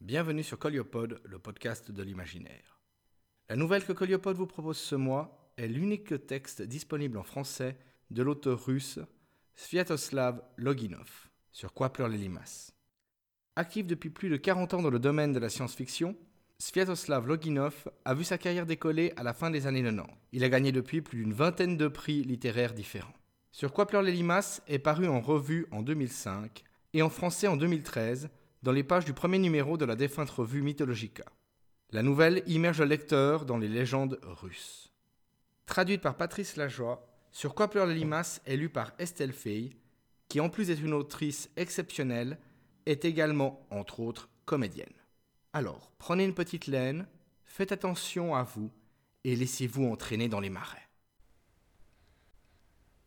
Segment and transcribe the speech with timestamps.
[0.00, 2.80] Bienvenue sur Coliopod, le podcast de l'imaginaire.
[3.50, 7.76] La nouvelle que Coliopod vous propose ce mois est l'unique texte disponible en français
[8.10, 8.98] de l'auteur russe
[9.54, 12.74] Sviatoslav Loginov, Sur quoi pleurent les limaces?
[13.56, 16.16] Actif depuis plus de 40 ans dans le domaine de la science-fiction,
[16.58, 20.10] Sviatoslav Loginov a vu sa carrière décoller à la fin des années 90.
[20.32, 23.12] Il a gagné depuis plus d'une vingtaine de prix littéraires différents.
[23.52, 26.64] Sur quoi pleurent les limaces est paru en revue en 2005
[26.94, 28.30] et en français en 2013
[28.62, 31.24] dans les pages du premier numéro de la défunte revue Mythologica.
[31.92, 34.92] La nouvelle immerge le lecteur dans les légendes russes.
[35.66, 39.70] Traduite par Patrice Lajoie, Sur quoi pleurent les limaces est lue par Estelle Fey,
[40.28, 42.38] qui en plus d'être une autrice exceptionnelle,
[42.86, 44.92] est également, entre autres, comédienne.
[45.52, 47.06] Alors, prenez une petite laine,
[47.44, 48.70] faites attention à vous
[49.24, 50.88] et laissez-vous entraîner dans les marais.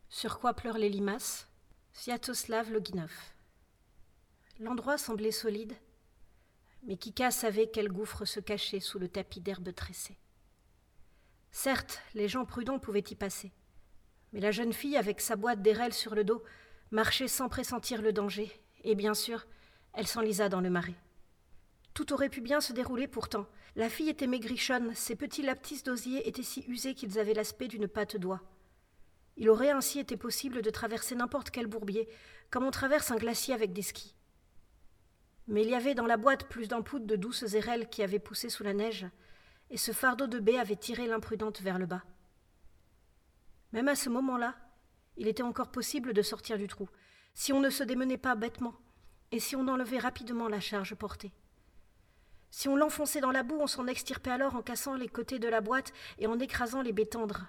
[0.09, 1.47] Sur quoi pleurent les limaces?
[1.93, 3.32] Sviatoslav Loginov.
[4.59, 5.73] L'endroit semblait solide,
[6.83, 10.17] mais Kika savait quel gouffre se cachait sous le tapis d'herbe tressée.
[11.51, 13.51] Certes, les gens prudents pouvaient y passer,
[14.31, 16.43] mais la jeune fille, avec sa boîte d'érel sur le dos,
[16.91, 18.51] marchait sans pressentir le danger,
[18.83, 19.47] et bien sûr,
[19.93, 20.95] elle s'enlisa dans le marais.
[21.93, 23.47] Tout aurait pu bien se dérouler pourtant.
[23.75, 27.87] La fille était maigrichonne, ses petits laptis d'osier étaient si usés qu'ils avaient l'aspect d'une
[27.87, 28.41] pâte d'oie.
[29.37, 32.07] Il aurait ainsi été possible de traverser n'importe quel bourbier,
[32.51, 34.15] comme on traverse un glacier avec des skis.
[35.47, 38.49] Mais il y avait dans la boîte plus d'un de douces érelles qui avaient poussé
[38.49, 39.05] sous la neige,
[39.69, 42.03] et ce fardeau de baie avait tiré l'imprudente vers le bas.
[43.71, 44.55] Même à ce moment-là,
[45.17, 46.87] il était encore possible de sortir du trou,
[47.33, 48.75] si on ne se démenait pas bêtement,
[49.31, 51.33] et si on enlevait rapidement la charge portée.
[52.51, 55.47] Si on l'enfonçait dans la boue, on s'en extirpait alors en cassant les côtés de
[55.47, 57.47] la boîte et en écrasant les baies tendres.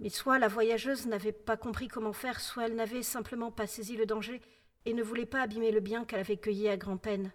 [0.00, 3.96] Mais soit la voyageuse n'avait pas compris comment faire, soit elle n'avait simplement pas saisi
[3.96, 4.42] le danger
[4.86, 7.32] et ne voulait pas abîmer le bien qu'elle avait cueilli à grand-peine.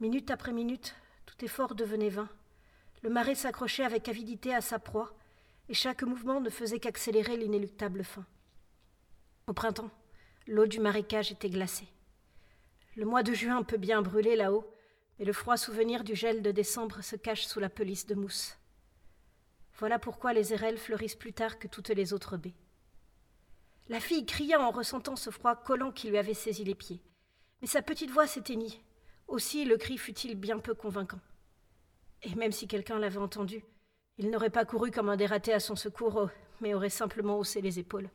[0.00, 0.94] Minute après minute,
[1.26, 2.28] tout effort devenait vain.
[3.02, 5.14] Le marais s'accrochait avec avidité à sa proie,
[5.68, 8.26] et chaque mouvement ne faisait qu'accélérer l'inéluctable fin.
[9.46, 9.90] Au printemps,
[10.46, 11.88] l'eau du marécage était glacée.
[12.96, 14.70] Le mois de juin peut bien brûler là-haut,
[15.18, 18.56] mais le froid souvenir du gel de décembre se cache sous la pelisse de mousse.
[19.78, 22.54] Voilà pourquoi les érelles fleurissent plus tard que toutes les autres baies.
[23.88, 27.02] La fille cria en ressentant ce froid collant qui lui avait saisi les pieds.
[27.60, 28.82] Mais sa petite voix s'éteignit.
[29.28, 31.20] Aussi le cri fut-il bien peu convaincant.
[32.22, 33.62] Et même si quelqu'un l'avait entendu,
[34.16, 36.28] il n'aurait pas couru comme un dératé à son secours, oh,
[36.60, 38.10] mais aurait simplement haussé les épaules.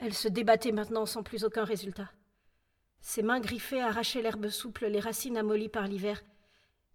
[0.00, 2.10] Elle se débattait maintenant sans plus aucun résultat.
[3.00, 6.22] Ses mains griffées arrachaient l'herbe souple, les racines amollies par l'hiver.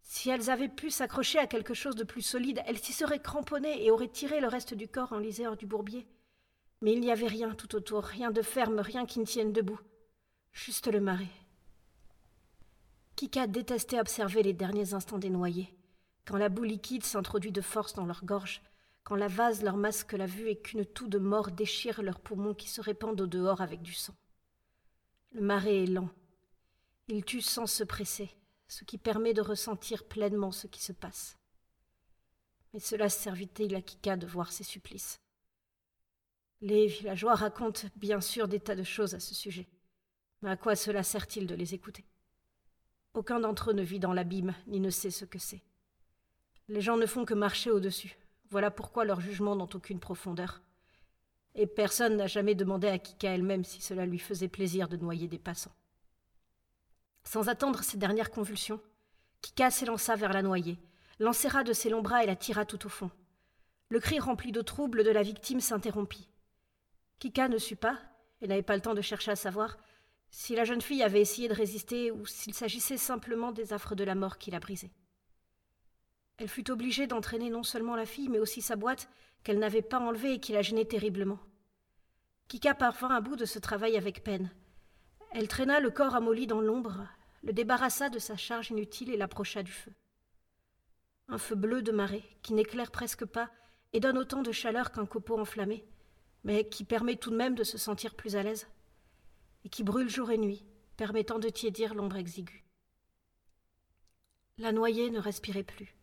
[0.02, 3.86] Si elles avaient pu s'accrocher à quelque chose de plus solide, elles s'y seraient cramponnées
[3.86, 6.08] et auraient tiré le reste du corps en lisère du bourbier.
[6.82, 9.80] Mais il n'y avait rien tout autour, rien de ferme, rien qui ne tienne debout.
[10.54, 11.28] Juste le marais.
[13.16, 15.76] Kika détestait observer les derniers instants des noyés,
[16.26, 18.62] quand la boue liquide s'introduit de force dans leur gorge,
[19.04, 22.54] quand la vase leur masque la vue et qu'une toux de mort déchire leurs poumons
[22.54, 24.16] qui se répandent au dehors avec du sang.
[25.32, 26.10] Le marais est lent.
[27.10, 28.30] Il tue sans se presser,
[28.68, 31.38] ce qui permet de ressentir pleinement ce qui se passe.
[32.74, 35.20] Mais cela servit-il à Kika de voir ses supplices?
[36.62, 39.68] Les villageois racontent bien sûr des tas de choses à ce sujet.
[40.42, 42.06] Mais à quoi cela sert-il de les écouter?
[43.14, 45.62] Aucun d'entre eux ne vit dans l'abîme, ni ne sait ce que c'est.
[46.68, 48.18] Les gens ne font que marcher au-dessus.
[48.50, 50.62] Voilà pourquoi leurs jugements n'ont aucune profondeur.
[51.56, 55.28] Et personne n'a jamais demandé à Kika elle-même si cela lui faisait plaisir de noyer
[55.28, 55.74] des passants.
[57.24, 58.82] Sans attendre ses dernières convulsions,
[59.42, 60.78] Kika s'élança vers la noyée,
[61.20, 63.12] l'enserra de ses longs bras et la tira tout au fond.
[63.90, 66.28] Le cri rempli de trouble de la victime s'interrompit.
[67.20, 67.98] Kika ne sut pas,
[68.42, 69.78] et n'avait pas le temps de chercher à savoir,
[70.32, 74.04] si la jeune fille avait essayé de résister ou s'il s'agissait simplement des affres de
[74.04, 74.94] la mort qui la brisaient.
[76.38, 79.10] Elle fut obligée d'entraîner non seulement la fille, mais aussi sa boîte,
[79.44, 81.40] qu'elle n'avait pas enlevée et qui la gênait terriblement.
[82.48, 84.50] Kika parvint à bout de ce travail avec peine.
[85.32, 87.08] Elle traîna le corps amolli dans l'ombre,
[87.44, 89.92] le débarrassa de sa charge inutile et l'approcha du feu.
[91.28, 93.52] Un feu bleu de marée, qui n'éclaire presque pas
[93.94, 95.86] et donne autant de chaleur qu'un copeau enflammé,
[96.44, 98.68] mais qui permet tout de même de se sentir plus à l'aise,
[99.64, 100.66] et qui brûle jour et nuit,
[100.98, 102.66] permettant de tiédir l'ombre exiguë.
[104.58, 105.96] La noyée ne respirait plus.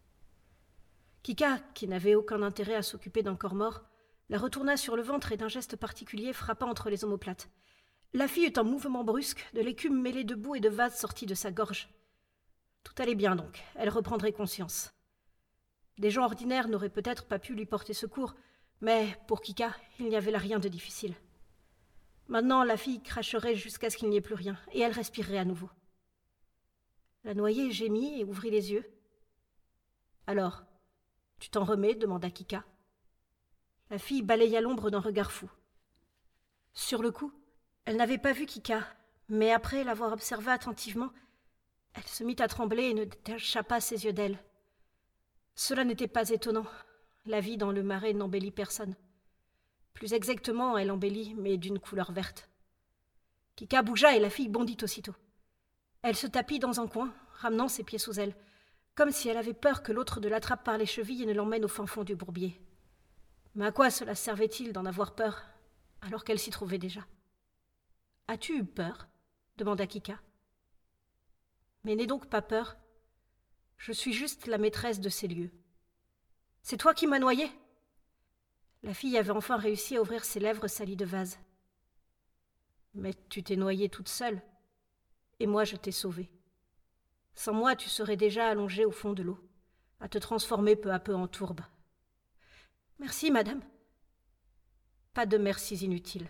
[1.23, 3.85] Kika, qui n'avait aucun intérêt à s'occuper d'un corps mort,
[4.29, 7.51] la retourna sur le ventre et d'un geste particulier frappa entre les omoplates.
[8.13, 11.27] La fille eut un mouvement brusque, de l'écume mêlée de boue et de vase sortit
[11.27, 11.89] de sa gorge.
[12.83, 14.93] Tout allait bien donc, elle reprendrait conscience.
[15.99, 18.35] Des gens ordinaires n'auraient peut-être pas pu lui porter secours,
[18.81, 21.15] mais pour Kika, il n'y avait là rien de difficile.
[22.29, 25.45] Maintenant, la fille cracherait jusqu'à ce qu'il n'y ait plus rien, et elle respirerait à
[25.45, 25.71] nouveau.
[27.25, 28.85] La noyée gémit et ouvrit les yeux.
[30.27, 30.63] Alors,
[31.39, 32.65] tu t'en remets demanda Kika.
[33.91, 35.49] La fille balaya l'ombre d'un regard fou.
[36.73, 37.33] Sur le coup,
[37.85, 38.87] elle n'avait pas vu Kika,
[39.29, 41.11] mais après l'avoir observé attentivement,
[41.95, 44.39] elle se mit à trembler et ne détacha pas ses yeux d'elle.
[45.55, 46.67] Cela n'était pas étonnant.
[47.27, 48.95] La vie dans le marais n'embellit personne.
[49.95, 52.49] Plus exactement, elle embellit, mais d'une couleur verte.
[53.57, 55.15] Kika bougea et la fille bondit aussitôt.
[56.03, 58.37] Elle se tapit dans un coin, ramenant ses pieds sous elle,
[58.95, 61.65] comme si elle avait peur que l'autre ne l'attrape par les chevilles et ne l'emmène
[61.65, 62.61] au fin fond du bourbier.
[63.57, 65.47] Mais à quoi cela servait-il d'en avoir peur,
[66.03, 67.01] alors qu'elle s'y trouvait déjà?
[68.29, 69.09] As-tu eu peur?
[69.57, 70.21] demanda Kika.
[71.83, 72.77] Mais n'aie donc pas peur.
[73.79, 75.51] Je suis juste la maîtresse de ces lieux.
[76.69, 77.49] C'est toi qui m'as noyé
[78.83, 81.39] La fille avait enfin réussi à ouvrir ses lèvres salies de vase.
[82.93, 84.43] Mais tu t'es noyée toute seule,
[85.39, 86.29] et moi je t'ai sauvée.
[87.37, 89.39] Sans moi, tu serais déjà allongée au fond de l'eau,
[90.01, 91.61] à te transformer peu à peu en tourbe.
[92.99, 93.63] Merci, madame.
[95.15, 96.29] Pas de merci inutiles.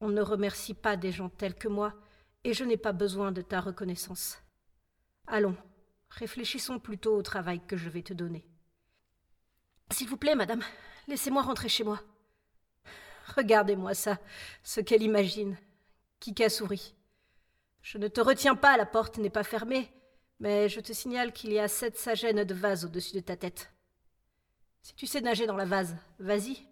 [0.00, 1.92] On ne remercie pas des gens tels que moi,
[2.44, 4.38] et je n'ai pas besoin de ta reconnaissance.
[5.26, 5.56] Allons,
[6.08, 8.48] réfléchissons plutôt au travail que je vais te donner.
[9.90, 10.62] S'il vous plaît, madame,
[11.08, 12.00] laissez-moi rentrer chez moi.
[13.36, 14.18] Regardez-moi ça,
[14.62, 15.56] ce qu'elle imagine.
[16.20, 16.94] Kika sourit.
[17.82, 19.92] Je ne te retiens pas, la porte n'est pas fermée,
[20.40, 23.72] mais je te signale qu'il y a sept sagènes de vase au-dessus de ta tête.
[24.82, 26.66] Si tu sais nager dans la vase, vas-y.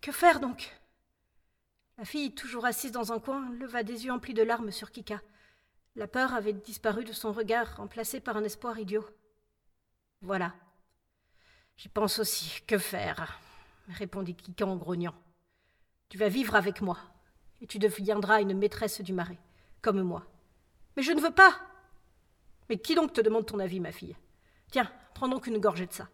[0.00, 0.74] Que faire donc?
[1.98, 5.20] La fille, toujours assise dans un coin, leva des yeux emplis de larmes sur Kika.
[5.96, 9.04] La peur avait disparu de son regard, remplacée par un espoir idiot.
[10.22, 10.54] Voilà.
[11.80, 12.60] J'y pense aussi.
[12.66, 13.40] Que faire?
[13.88, 15.14] répondit Kika en grognant.
[16.10, 16.98] Tu vas vivre avec moi,
[17.62, 19.38] et tu deviendras une maîtresse du marais,
[19.80, 20.26] comme moi.
[20.94, 21.58] Mais je ne veux pas
[22.68, 24.14] Mais qui donc te demande ton avis, ma fille?
[24.70, 26.10] Tiens, prends donc une gorgée de ça.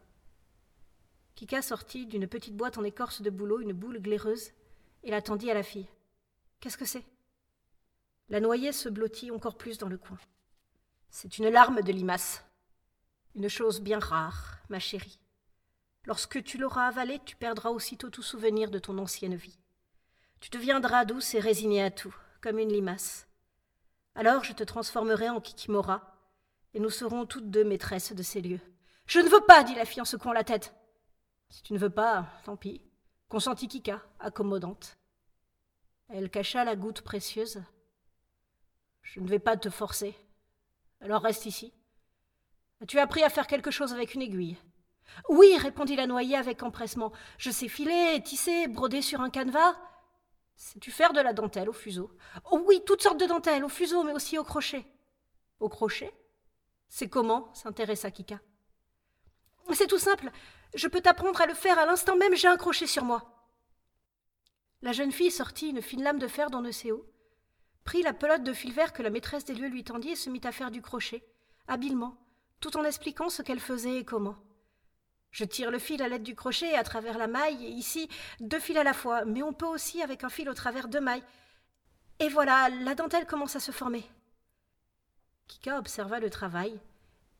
[1.35, 4.51] Kika sortit d'une petite boîte en écorce de bouleau une boule glaireuse
[5.03, 5.89] et la tendit à la fille.
[6.61, 7.05] Qu'est-ce que c'est?
[8.29, 10.17] La noyée se blottit encore plus dans le coin.
[11.09, 12.45] C'est une larme de limace.
[13.35, 15.19] Une chose bien rare, ma chérie.
[16.07, 19.59] Lorsque tu l'auras avalée, tu perdras aussitôt tout souvenir de ton ancienne vie.
[20.39, 23.27] Tu deviendras douce et résignée à tout, comme une limace.
[24.15, 26.15] Alors je te transformerai en Kikimora,
[26.73, 28.61] et nous serons toutes deux maîtresses de ces lieux.
[29.05, 30.73] Je ne veux pas, dit la fille en secouant la tête.
[31.49, 32.81] Si tu ne veux pas, tant pis
[33.27, 34.97] consentit Kika, accommodante.
[36.07, 37.61] Elle cacha la goutte précieuse.
[39.01, 40.15] Je ne vais pas te forcer.
[41.01, 41.73] Alors reste ici.
[42.81, 44.57] As-tu appris à faire quelque chose avec une aiguille?
[45.29, 47.11] Oui, répondit la noyée avec empressement.
[47.37, 49.75] Je sais filer, tisser, broder sur un canevas.
[50.55, 52.11] Sais-tu faire de la dentelle au fuseau
[52.51, 54.85] Oh oui, toutes sortes de dentelles, au fuseau, mais aussi au crochet.
[55.59, 56.13] Au crochet?
[56.89, 57.53] C'est comment?
[57.53, 58.39] s'intéressa Kika.
[59.73, 60.31] C'est tout simple.
[60.73, 63.37] Je peux t'apprendre à le faire à l'instant même, j'ai un crochet sur moi.
[64.81, 67.05] La jeune fille sortit une fine lame de fer dans le séo,
[67.83, 70.29] prit la pelote de fil vert que la maîtresse des lieux lui tendit et se
[70.29, 71.23] mit à faire du crochet,
[71.67, 72.17] habilement,
[72.59, 74.35] tout en expliquant ce qu'elle faisait et comment.
[75.31, 78.09] Je tire le fil à l'aide du crochet à travers la maille, ici,
[78.39, 81.01] deux fils à la fois, mais on peut aussi avec un fil au travers deux
[81.01, 81.23] mailles.
[82.19, 84.03] Et voilà, la dentelle commence à se former.
[85.47, 86.79] Kika observa le travail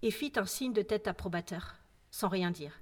[0.02, 1.76] et fit un signe de tête approbateur,
[2.12, 2.74] sans rien dire.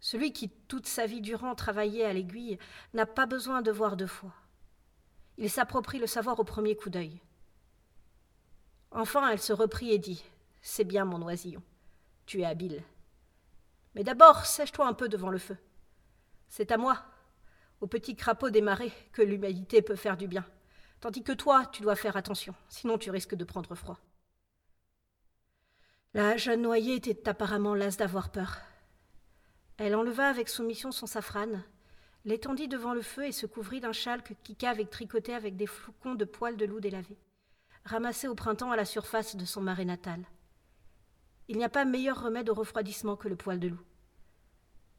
[0.00, 2.58] Celui qui, toute sa vie durant, travaillait à l'aiguille,
[2.94, 4.32] n'a pas besoin de voir deux fois.
[5.36, 7.20] Il s'approprie le savoir au premier coup d'œil.
[8.90, 10.24] Enfin, elle se reprit et dit
[10.62, 11.62] C'est bien, mon oisillon.
[12.26, 12.82] Tu es habile.
[13.94, 15.56] Mais d'abord, sèche-toi un peu devant le feu.
[16.48, 17.04] C'est à moi,
[17.80, 20.44] au petit crapaud des marais, que l'humanité peut faire du bien.
[21.00, 23.98] Tandis que toi, tu dois faire attention, sinon tu risques de prendre froid.
[26.14, 28.58] La jeune noyée était apparemment lasse d'avoir peur.
[29.76, 31.62] Elle enleva avec soumission son safrane,
[32.24, 35.66] l'étendit devant le feu et se couvrit d'un châle que Kika avait tricoté avec des
[35.66, 37.16] flocons de poils de loup délavé,
[37.84, 40.24] ramassés au printemps à la surface de son marais natal.
[41.48, 43.80] Il n'y a pas meilleur remède au refroidissement que le poil de loup.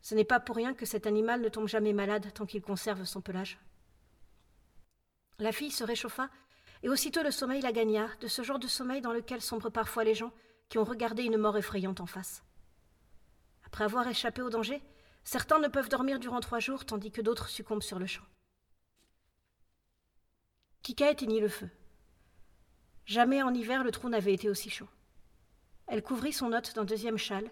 [0.02, 3.04] Ce n'est pas pour rien que cet animal ne tombe jamais malade tant qu'il conserve
[3.06, 3.60] son pelage.
[5.38, 6.30] La fille se réchauffa,
[6.82, 10.04] et aussitôt le sommeil la gagna, de ce genre de sommeil dans lequel sombrent parfois
[10.04, 10.32] les gens
[10.70, 12.44] qui ont regardé une mort effrayante en face.
[13.66, 14.82] Après avoir échappé au danger,
[15.24, 18.24] certains ne peuvent dormir durant trois jours, tandis que d'autres succombent sur le champ.
[20.82, 21.70] Kika éteignit le feu?
[23.06, 24.88] Jamais en hiver le trou n'avait été aussi chaud.
[25.90, 27.50] Elle couvrit son hôte d'un deuxième châle,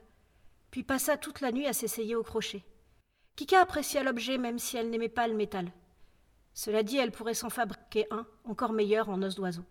[0.69, 2.63] puis passa toute la nuit à s'essayer au crochet.
[3.35, 5.71] Kika apprécia l'objet même si elle n'aimait pas le métal.
[6.53, 9.63] Cela dit, elle pourrait s'en fabriquer un, encore meilleur en os d'oiseau.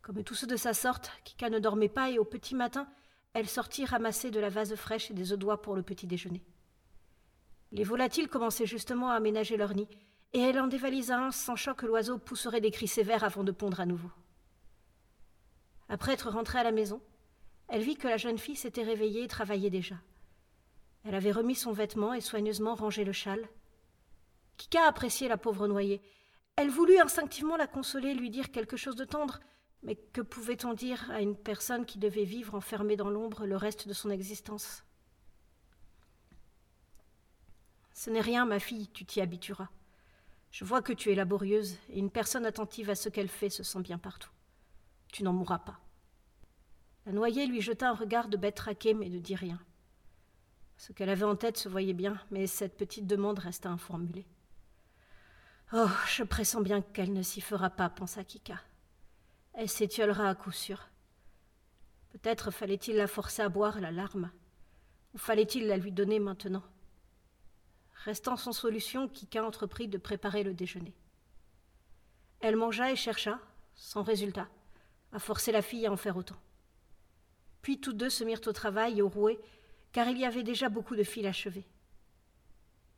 [0.00, 2.88] Comme tous ceux de sa sorte, Kika ne dormait pas et au petit matin,
[3.34, 6.42] elle sortit ramasser de la vase fraîche et des œufs d'oie pour le petit déjeuner.
[7.72, 9.88] Les volatiles commençaient justement à aménager leur nid,
[10.32, 13.80] et elle en dévalisa un, sachant que l'oiseau pousserait des cris sévères avant de pondre
[13.80, 14.10] à nouveau.
[15.90, 17.02] Après être rentrée à la maison,
[17.66, 19.96] elle vit que la jeune fille s'était réveillée et travaillait déjà.
[21.04, 23.48] Elle avait remis son vêtement et soigneusement rangé le châle.
[24.56, 26.00] Kika appréciait la pauvre noyée.
[26.54, 29.40] Elle voulut instinctivement la consoler, lui dire quelque chose de tendre,
[29.82, 33.88] mais que pouvait-on dire à une personne qui devait vivre enfermée dans l'ombre le reste
[33.88, 34.84] de son existence?
[37.94, 39.70] Ce n'est rien, ma fille, tu t'y habitueras.
[40.52, 43.64] Je vois que tu es laborieuse, et une personne attentive à ce qu'elle fait se
[43.64, 44.30] sent bien partout.
[45.12, 45.80] Tu n'en mourras pas.
[47.06, 49.60] La noyée lui jeta un regard de bête traquée, mais ne dit rien.
[50.76, 54.26] Ce qu'elle avait en tête se voyait bien, mais cette petite demande resta informulée.
[55.72, 58.60] Oh, je pressens bien qu'elle ne s'y fera pas, pensa Kika.
[59.52, 60.88] Elle s'étiolera à coup sûr.
[62.10, 64.30] Peut-être fallait-il la forcer à boire la larme,
[65.14, 66.64] ou fallait-il la lui donner maintenant
[68.04, 70.94] Restant sans solution, Kika entreprit de préparer le déjeuner.
[72.40, 73.38] Elle mangea et chercha,
[73.74, 74.48] sans résultat,
[75.12, 76.40] à forcer la fille à en faire autant.
[77.62, 79.38] Puis tous deux se mirent au travail et au rouet,
[79.92, 81.66] car il y avait déjà beaucoup de fils achevés.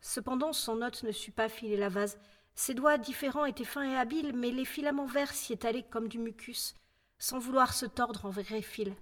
[0.01, 2.19] Cependant, son hôte ne sut pas filer la vase.
[2.55, 6.19] Ses doigts différents étaient fins et habiles, mais les filaments verts s'y étalaient comme du
[6.19, 6.75] mucus,
[7.19, 8.93] sans vouloir se tordre en vrais fils.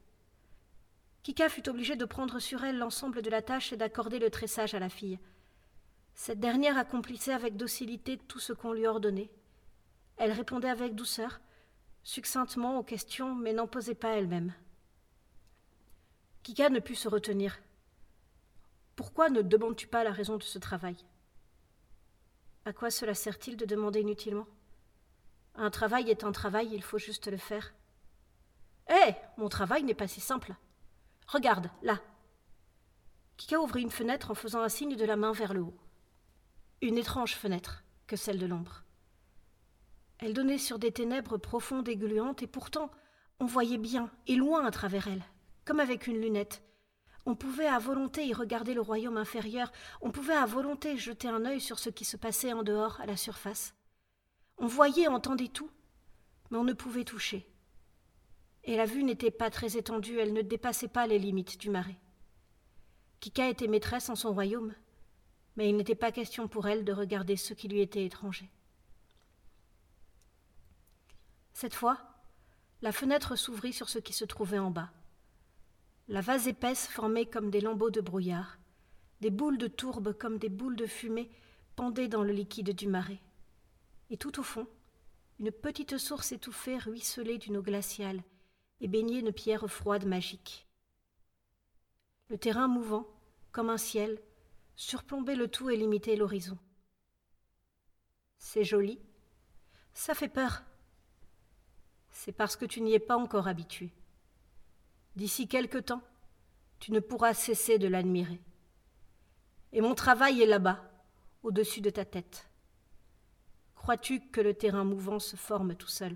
[1.22, 4.74] Kika fut obligée de prendre sur elle l'ensemble de la tâche et d'accorder le tressage
[4.74, 5.18] à la fille.
[6.14, 9.30] Cette dernière accomplissait avec docilité tout ce qu'on lui ordonnait.
[10.16, 11.40] Elle répondait avec douceur,
[12.02, 14.54] succinctement aux questions, mais n'en posait pas elle-même.
[16.42, 17.58] Kika ne put se retenir.
[18.96, 20.96] Pourquoi ne demandes-tu pas la raison de ce travail?
[22.64, 24.46] À quoi cela sert-il de demander inutilement?
[25.54, 27.72] Un travail est un travail, il faut juste le faire.
[28.88, 30.54] Hé Mon travail n'est pas si simple.
[31.26, 32.00] Regarde, là.
[33.36, 35.78] Kika ouvrit une fenêtre en faisant un signe de la main vers le haut
[36.82, 38.84] une étrange fenêtre que celle de l'ombre.
[40.20, 42.90] Elle donnait sur des ténèbres profondes et gluantes, et pourtant
[43.38, 45.24] on voyait bien et loin à travers elle,
[45.64, 46.62] comme avec une lunette.
[47.24, 49.72] On pouvait à volonté y regarder le royaume inférieur,
[50.02, 53.06] on pouvait à volonté jeter un œil sur ce qui se passait en dehors, à
[53.06, 53.74] la surface.
[54.58, 55.70] On voyait entendait tout,
[56.50, 57.46] mais on ne pouvait toucher.
[58.64, 61.98] Et la vue n'était pas très étendue, elle ne dépassait pas les limites du marais.
[63.20, 64.74] Kika était maîtresse en son royaume,
[65.56, 68.50] mais il n'était pas question pour elle de regarder ce qui lui était étranger.
[71.52, 71.98] Cette fois,
[72.82, 74.90] la fenêtre s'ouvrit sur ce qui se trouvait en bas.
[76.08, 78.58] La vase épaisse formait comme des lambeaux de brouillard,
[79.20, 81.30] des boules de tourbe comme des boules de fumée
[81.76, 83.20] pendaient dans le liquide du marais.
[84.10, 84.66] Et tout au fond,
[85.38, 88.22] une petite source étouffée ruisselait d'une eau glaciale
[88.80, 90.66] et baignait une pierre froide magique.
[92.28, 93.06] Le terrain mouvant,
[93.52, 94.20] comme un ciel,
[94.76, 96.58] surplomber le tout et limiter l'horizon.
[98.38, 98.98] C'est joli.
[99.92, 100.62] Ça fait peur.
[102.22, 103.90] C'est parce que tu n'y es pas encore habitué.
[105.16, 106.02] D'ici quelque temps,
[106.78, 108.42] tu ne pourras cesser de l'admirer.
[109.72, 110.84] Et mon travail est là-bas,
[111.42, 112.50] au-dessus de ta tête.
[113.74, 116.14] Crois-tu que le terrain mouvant se forme tout seul?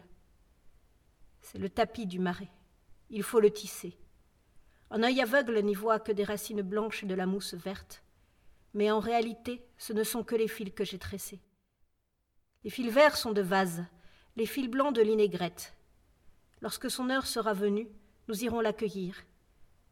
[1.40, 2.50] C'est le tapis du marais.
[3.08, 3.96] Il faut le tisser.
[4.90, 8.04] Un œil aveugle n'y voit que des racines blanches et de la mousse verte
[8.74, 11.40] mais en réalité, ce ne sont que les fils que j'ai tressés.
[12.64, 13.84] Les fils verts sont de vase,
[14.34, 15.74] les fils blancs de l'inégrette.
[16.64, 17.90] Lorsque son heure sera venue,
[18.26, 19.26] nous irons l'accueillir.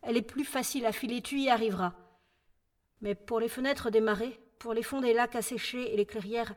[0.01, 1.93] Elle est plus facile à filer, tu y arriveras.
[3.03, 6.55] Mais pour les fenêtres des marais, pour les fonds des lacs asséchés et les clairières,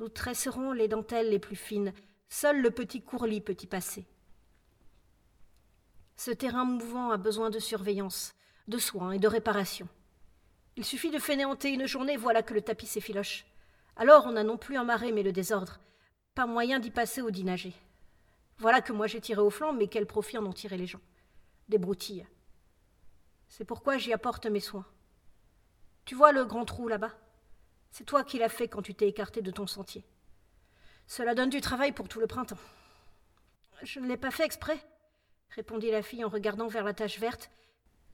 [0.00, 1.92] nous tresserons les dentelles les plus fines.
[2.28, 4.04] Seul le petit courlis peut y passer.
[6.16, 8.34] Ce terrain mouvant a besoin de surveillance,
[8.66, 9.88] de soins et de réparation.
[10.74, 13.46] Il suffit de fainéanter une journée, voilà que le tapis s'effiloche.
[13.94, 15.78] Alors on n'a non plus un marais, mais le désordre.
[16.34, 17.74] Pas moyen d'y passer ou d'y nager.
[18.62, 21.00] Voilà que moi j'ai tiré au flanc, mais quel profit en ont tiré les gens?
[21.68, 22.28] Des broutilles.
[23.48, 24.86] C'est pourquoi j'y apporte mes soins.
[26.04, 27.12] Tu vois le grand trou là-bas?
[27.90, 30.04] C'est toi qui l'as fait quand tu t'es écarté de ton sentier.
[31.08, 32.64] Cela donne du travail pour tout le printemps.
[33.82, 34.78] Je ne l'ai pas fait exprès,
[35.50, 37.50] répondit la fille en regardant vers la tache verte,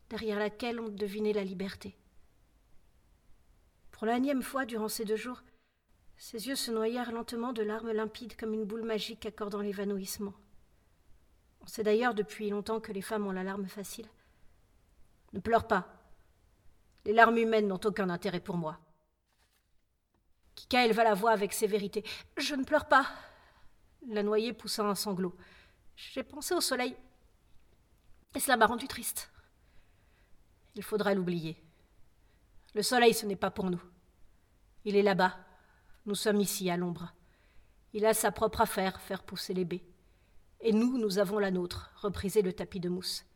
[0.09, 1.95] derrière laquelle on devinait la liberté.
[3.91, 5.43] Pour la énième fois durant ces deux jours,
[6.19, 10.35] ses yeux se noyèrent lentement de larmes limpides comme une boule magique accordant l'évanouissement.
[11.61, 14.09] On sait d'ailleurs depuis longtemps que les femmes ont la larme facile.
[15.33, 15.87] Ne pleure pas.
[17.05, 18.79] Les larmes humaines n'ont aucun intérêt pour moi.
[20.57, 22.05] Kika éleva la voix avec sévérité.
[22.37, 23.07] Je ne pleure pas.
[24.09, 25.37] La noyée poussa un sanglot.
[25.95, 26.97] J'ai pensé au soleil.
[28.35, 29.31] Et cela m'a rendu triste.
[30.75, 31.63] Il faudra l'oublier.
[32.75, 33.81] Le soleil, ce n'est pas pour nous.
[34.85, 35.48] Il est là-bas.
[36.09, 37.13] Nous sommes ici, à l'ombre.
[37.93, 39.85] Il a sa propre affaire, faire pousser les baies.
[40.63, 43.27] Et nous, nous avons la nôtre, repriser le tapis de mousse.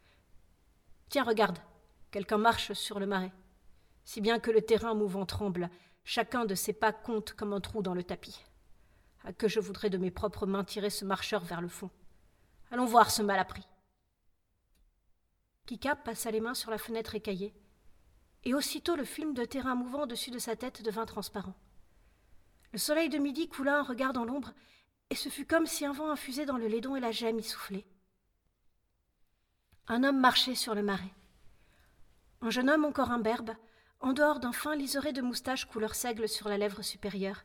[1.11, 1.59] Tiens, regarde,
[2.11, 3.35] quelqu'un marche sur le marais.
[4.05, 5.69] Si bien que le terrain mouvant tremble,
[6.02, 8.43] chacun de ses pas compte comme un trou dans le tapis.
[9.23, 11.91] À que je voudrais de mes propres mains tirer ce marcheur vers le fond.
[12.71, 13.69] Allons voir ce mal appris.
[15.67, 17.52] Kika passa les mains sur la fenêtre écaillée,
[18.45, 21.55] et aussitôt le film de terrain mouvant au-dessus de sa tête devint transparent.
[22.73, 24.52] Le soleil de midi coula un regard dans l'ombre,
[25.11, 27.43] et ce fut comme si un vent infusé dans le laidon et la gemme y
[27.43, 27.85] soufflait.
[29.88, 31.12] Un homme marchait sur le marais.
[32.41, 33.50] Un jeune homme encore imberbe,
[34.00, 37.45] en dehors d'un fin liseré de moustache couleur seigle sur la lèvre supérieure.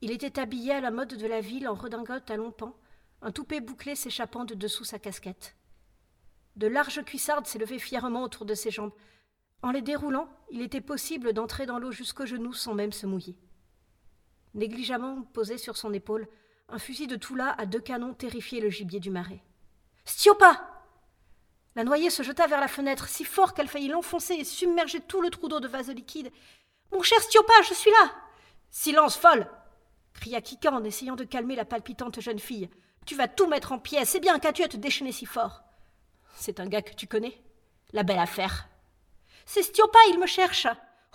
[0.00, 2.76] Il était habillé à la mode de la ville en redingote à longs pans,
[3.20, 5.56] un toupet bouclé s'échappant de dessous sa casquette.
[6.56, 8.94] De larges cuissardes s'élevaient fièrement autour de ses jambes.
[9.62, 13.36] En les déroulant, il était possible d'entrer dans l'eau jusqu'aux genoux sans même se mouiller.
[14.56, 16.26] Négligemment posé sur son épaule,
[16.68, 19.42] un fusil de Toula à deux canons terrifiait le gibier du marais.
[20.06, 20.82] Stiopa
[21.76, 25.20] La noyée se jeta vers la fenêtre, si fort qu'elle faillit l'enfoncer et submerger tout
[25.20, 26.32] le trou d'eau de vase liquide.
[26.90, 28.12] Mon cher Stiopa, je suis là
[28.70, 29.46] Silence, folle
[30.14, 32.70] cria Kika en essayant de calmer la palpitante jeune fille.
[33.04, 35.62] Tu vas tout mettre en pièces, c'est bien qu'as-tu à te déchaîner si fort
[36.34, 37.38] C'est un gars que tu connais?
[37.92, 38.68] La belle affaire.
[39.44, 40.66] C'est Stiopa, il me cherche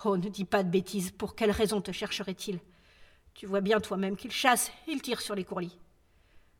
[0.04, 2.60] Oh, ne dis pas de bêtises, pour quelle raison te chercherait-il?
[3.34, 5.78] Tu vois bien toi-même qu'il chasse, il tire sur les courlis.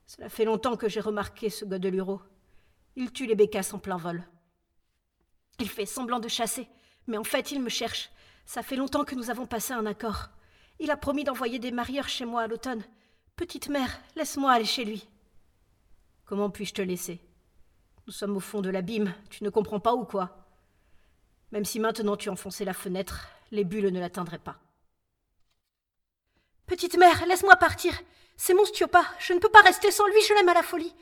[0.07, 2.21] Cela fait longtemps que j'ai remarqué ce godeluro.
[2.97, 4.23] Il tue les bécasses en plein vol.
[5.59, 6.69] Il fait semblant de chasser,
[7.07, 8.11] mais en fait il me cherche.
[8.45, 10.29] Ça fait longtemps que nous avons passé un accord.
[10.79, 12.83] Il a promis d'envoyer des marieurs chez moi à l'automne.
[13.37, 15.09] Petite mère, laisse-moi aller chez lui.
[16.25, 17.21] Comment puis-je te laisser?
[18.07, 20.47] Nous sommes au fond de l'abîme, tu ne comprends pas ou quoi?
[21.53, 24.59] Même si maintenant tu enfonçais la fenêtre, les bulles ne l'atteindraient pas.
[26.73, 27.93] Petite mère, laisse-moi partir.
[28.35, 29.05] C'est mon Stiopa.
[29.19, 30.95] Je ne peux pas rester sans lui, je l'aime à la folie.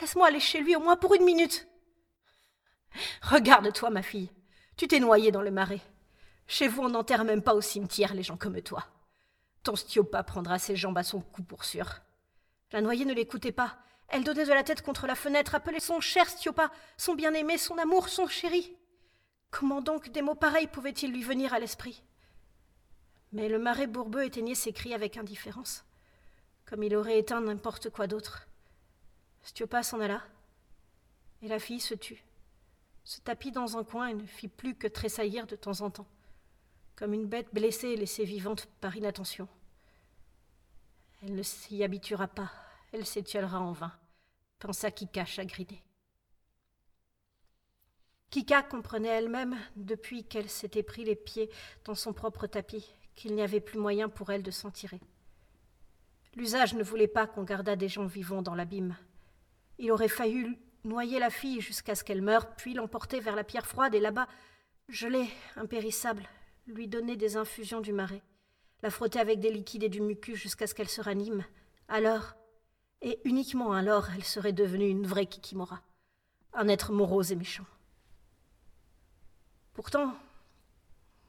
[0.00, 1.66] Laisse-moi aller chez lui au moins pour une minute.
[3.22, 4.30] Regarde-toi, ma fille.
[4.76, 5.80] Tu t'es noyée dans le marais.
[6.46, 8.86] Chez vous, on n'enterre même pas au cimetière les gens comme toi.
[9.64, 12.02] Ton Stiopa prendra ses jambes à son cou pour sûr.
[12.70, 13.78] La noyée ne l'écoutait pas.
[14.06, 17.78] Elle donnait de la tête contre la fenêtre, appelait son cher Stiopa, son bien-aimé, son
[17.78, 18.76] amour, son chéri.
[19.50, 22.04] Comment donc des mots pareils pouvaient-ils lui venir à l'esprit?
[23.32, 25.84] Mais le marais bourbeux éteignait ses cris avec indifférence,
[26.64, 28.46] comme il aurait éteint n'importe quoi d'autre.
[29.42, 30.22] Stiopa s'en alla,
[31.42, 32.24] et la fille se tut,
[33.04, 36.08] se tapit dans un coin et ne fit plus que tressaillir de temps en temps,
[36.96, 39.48] comme une bête blessée et laissée vivante par inattention.
[41.22, 42.50] Elle ne s'y habituera pas,
[42.92, 43.92] elle s'étiolera en vain,
[44.58, 45.82] pensa Kika chagrinée.
[48.30, 51.48] Kika comprenait elle-même, depuis qu'elle s'était pris les pieds
[51.84, 55.00] dans son propre tapis, qu'il n'y avait plus moyen pour elle de s'en tirer.
[56.36, 58.96] L'usage ne voulait pas qu'on gardât des gens vivants dans l'abîme.
[59.78, 63.66] Il aurait fallu noyer la fille jusqu'à ce qu'elle meure, puis l'emporter vers la pierre
[63.66, 64.28] froide et là-bas,
[64.88, 66.28] gelée, impérissable,
[66.66, 68.22] lui donner des infusions du marais,
[68.82, 71.44] la frotter avec des liquides et du mucus jusqu'à ce qu'elle se ranime.
[71.88, 72.36] Alors,
[73.02, 75.82] et uniquement alors, elle serait devenue une vraie Kikimora,
[76.52, 77.66] un être morose et méchant.
[79.72, 80.14] Pourtant,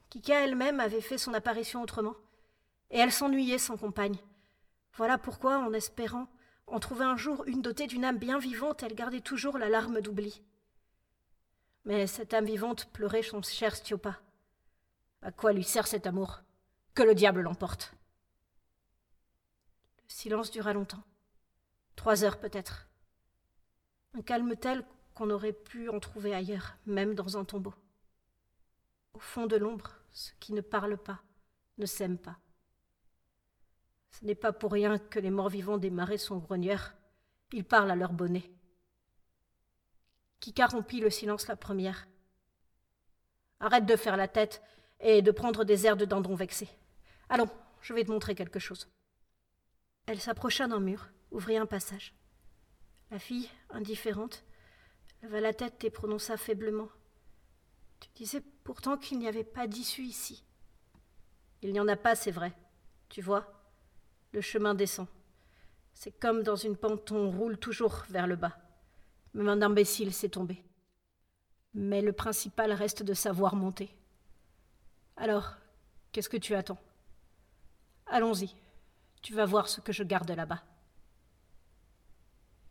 [0.09, 2.15] Kika elle-même avait fait son apparition autrement,
[2.91, 4.17] et elle s'ennuyait sans compagne.
[4.93, 6.27] Voilà pourquoi, en espérant
[6.67, 10.01] en trouver un jour une dotée d'une âme bien vivante, elle gardait toujours la larme
[10.01, 10.41] d'oubli.
[11.85, 14.19] Mais cette âme vivante pleurait son cher Stiopa.
[15.21, 16.41] À quoi lui sert cet amour?
[16.93, 17.93] Que le diable l'emporte.
[20.03, 21.03] Le silence dura longtemps.
[21.95, 22.89] Trois heures peut-être.
[24.13, 27.73] Un calme tel qu'on aurait pu en trouver ailleurs, même dans un tombeau.
[29.13, 31.21] Au fond de l'ombre, ceux qui ne parlent pas
[31.77, 32.37] ne s'aiment pas.
[34.11, 36.93] Ce n'est pas pour rien que les morts-vivants des marais sont grogneurs.
[37.51, 38.51] Ils parlent à leur bonnet.
[40.39, 42.07] Kika rompit le silence la première.
[43.59, 44.63] Arrête de faire la tête
[44.99, 46.67] et de prendre des airs de dindon vexé.
[47.29, 47.49] Allons,
[47.81, 48.89] je vais te montrer quelque chose.
[50.07, 52.15] Elle s'approcha d'un mur, ouvrit un passage.
[53.11, 54.43] La fille, indifférente,
[55.21, 56.89] leva la tête et prononça faiblement
[57.99, 60.43] tu disais pourtant qu'il n'y avait pas d'issue ici.
[61.61, 62.51] Il n'y en a pas, c'est vrai.
[63.07, 63.63] Tu vois,
[64.33, 65.07] le chemin descend.
[65.93, 68.57] C'est comme dans une pente, on roule toujours vers le bas.
[69.33, 70.65] Même un imbécile s'est tombé.
[71.75, 73.95] Mais le principal reste de savoir monter.
[75.15, 75.55] Alors,
[76.11, 76.81] qu'est-ce que tu attends?
[78.05, 78.53] Allons-y.
[79.21, 80.61] Tu vas voir ce que je garde là-bas.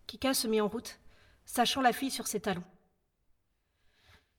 [0.06, 1.00] Kika se mit en route,
[1.46, 2.64] sachant la fille sur ses talons.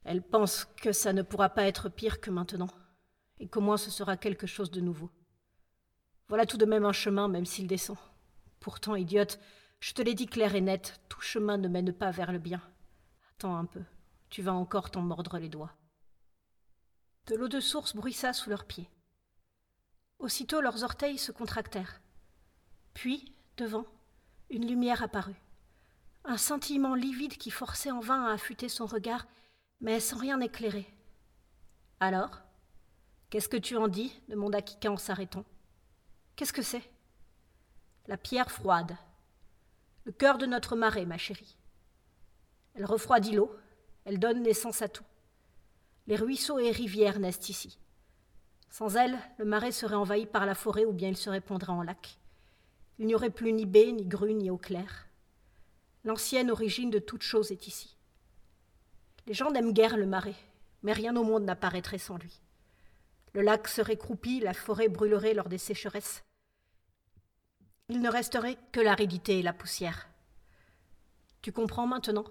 [0.08, 2.70] Elle pense que ça ne pourra pas être pire que maintenant,
[3.40, 5.12] et qu'au moins ce sera quelque chose de nouveau.
[6.30, 7.98] Voilà tout de même un chemin, même s'il descend.
[8.62, 9.38] Pourtant, idiote,
[9.82, 12.62] je te l'ai dit clair et net, tout chemin ne mène pas vers le bien.
[13.32, 13.82] Attends un peu,
[14.30, 15.76] tu vas encore t'en mordre les doigts.
[17.26, 18.90] De l'eau de source bruissa sous leurs pieds.
[20.20, 22.00] Aussitôt leurs orteils se contractèrent.
[22.94, 23.86] Puis, devant,
[24.50, 25.44] une lumière apparut.
[26.24, 29.28] Un scintillement livide qui forçait en vain à affûter son regard,
[29.82, 30.88] mais sans rien éclairer.
[32.00, 32.42] Alors
[33.30, 35.44] Qu'est-ce que tu en dis demanda Kika en s'arrêtant?
[36.38, 36.90] Qu'est-ce que c'est?
[38.08, 38.96] La pierre froide.
[40.06, 41.58] Le cœur de notre marée, ma chérie.
[42.74, 43.54] Elle refroidit l'eau,
[44.06, 45.04] elle donne naissance à tout.
[46.06, 47.78] Les ruisseaux et rivières naissent ici.
[48.70, 51.84] Sans elle, le marais serait envahi par la forêt ou bien il se répandrait en
[51.84, 52.18] lac.
[52.98, 55.08] Il n'y aurait plus ni baie, ni grue, ni eau claire.
[56.06, 57.97] L'ancienne origine de toute chose est ici.
[59.28, 60.36] Les gens n'aiment guère le marais,
[60.84, 62.42] mais rien au monde n'apparaîtrait sans lui.
[63.34, 66.24] Le lac serait croupi, la forêt brûlerait lors des sécheresses.
[67.90, 70.08] Il ne resterait que l'aridité et la poussière.
[71.42, 72.24] Tu comprends maintenant?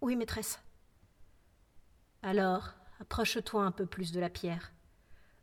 [0.00, 0.60] Oui, maîtresse.
[2.22, 4.72] Alors, approche-toi un peu plus de la pierre.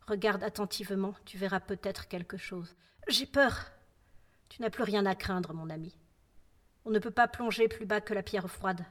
[0.07, 2.75] Regarde attentivement, tu verras peut-être quelque chose.
[3.09, 3.69] J'ai peur.
[4.47, 5.93] Tu n'as plus rien à craindre, mon ami.
[6.85, 8.85] On ne peut pas plonger plus bas que la pierre froide.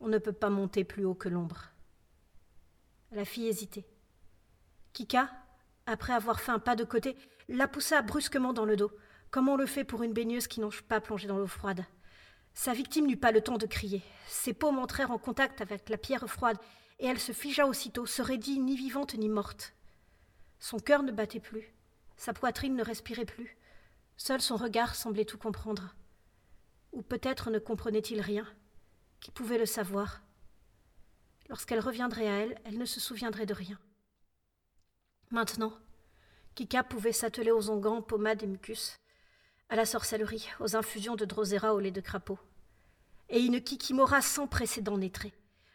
[0.00, 1.70] On ne peut pas monter plus haut que l'ombre.
[3.12, 3.86] La fille hésitait.
[4.92, 5.30] Kika,
[5.86, 7.16] après avoir fait un pas de côté,
[7.48, 8.92] la poussa brusquement dans le dos,
[9.30, 11.84] comme on le fait pour une baigneuse qui n'ose pas plonger dans l'eau froide.
[12.54, 14.02] Sa victime n'eut pas le temps de crier.
[14.26, 16.58] Ses peaux entrèrent en contact avec la pierre froide,
[16.98, 19.74] et elle se figea aussitôt, se raidit ni vivante ni morte.
[20.58, 21.74] Son cœur ne battait plus,
[22.16, 23.56] sa poitrine ne respirait plus,
[24.16, 25.94] seul son regard semblait tout comprendre.
[26.92, 28.46] Ou peut-être ne comprenait-il rien.
[29.20, 30.22] Qui pouvait le savoir
[31.48, 33.78] Lorsqu'elle reviendrait à elle, elle ne se souviendrait de rien.
[35.30, 35.72] Maintenant,
[36.54, 38.98] Kika pouvait s'atteler aux onguents, pommades et mucus,
[39.68, 42.38] à la sorcellerie, aux infusions de drosera au lait de crapaud.
[43.28, 45.32] Et une Kikimora sans précédent naîtrait,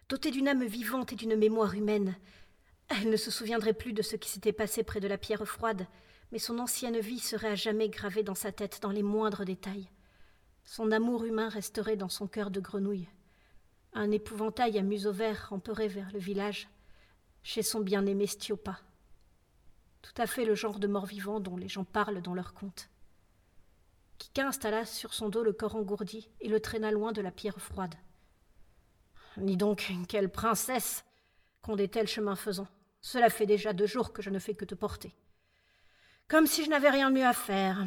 [0.09, 2.15] dotée d'une âme vivante et d'une mémoire humaine,
[2.87, 5.87] elle ne se souviendrait plus de ce qui s'était passé près de la pierre froide,
[6.31, 9.89] mais son ancienne vie serait à jamais gravée dans sa tête dans les moindres détails.
[10.63, 13.07] Son amour humain resterait dans son cœur de grenouille.
[13.97, 16.67] Un épouvantail à museau vert ramperait vers le village,
[17.43, 18.77] chez son bien-aimé Stiopa.
[20.01, 22.89] Tout à fait le genre de mort-vivant dont les gens parlent dans leurs contes.
[24.17, 27.61] Kika installa sur son dos le corps engourdi et le traîna loin de la pierre
[27.61, 27.95] froide.
[29.37, 31.05] Ni donc, quelle princesse
[31.91, 32.67] tels chemins faisant.
[33.01, 35.15] Cela fait déjà deux jours que je ne fais que te porter.
[36.27, 37.85] Comme si je n'avais rien de mieux à faire.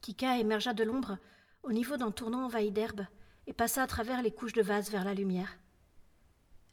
[0.00, 1.18] Kika émergea de l'ombre
[1.64, 3.04] au niveau d'un tournant envahi d'herbe
[3.46, 5.58] et passa à travers les couches de vase vers la lumière.